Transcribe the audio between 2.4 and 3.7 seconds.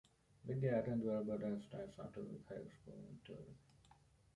High School in Turin.